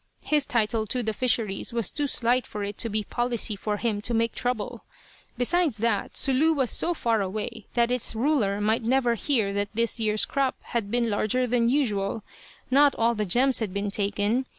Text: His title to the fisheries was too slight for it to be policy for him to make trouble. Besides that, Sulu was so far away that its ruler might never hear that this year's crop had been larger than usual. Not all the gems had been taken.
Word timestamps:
His 0.23 0.47
title 0.47 0.87
to 0.87 1.03
the 1.03 1.13
fisheries 1.13 1.73
was 1.73 1.91
too 1.91 2.07
slight 2.07 2.47
for 2.47 2.63
it 2.63 2.79
to 2.79 2.89
be 2.89 3.03
policy 3.03 3.55
for 3.55 3.77
him 3.77 4.01
to 4.01 4.15
make 4.15 4.33
trouble. 4.33 4.83
Besides 5.37 5.77
that, 5.77 6.17
Sulu 6.17 6.53
was 6.53 6.71
so 6.71 6.95
far 6.95 7.21
away 7.21 7.67
that 7.75 7.91
its 7.91 8.15
ruler 8.15 8.59
might 8.59 8.81
never 8.81 9.13
hear 9.13 9.53
that 9.53 9.69
this 9.75 9.99
year's 9.99 10.25
crop 10.25 10.55
had 10.63 10.89
been 10.89 11.11
larger 11.11 11.45
than 11.45 11.69
usual. 11.69 12.23
Not 12.71 12.95
all 12.95 13.13
the 13.13 13.27
gems 13.27 13.59
had 13.59 13.75
been 13.75 13.91
taken. 13.91 14.47